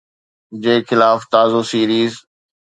[0.63, 2.13] جي خلاف تازو سيريز